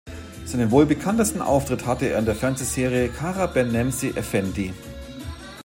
[0.47, 4.73] Seinen wohl bekanntesten Auftritt hatte er in der Fernsehserie "Kara Ben Nemsi Effendi".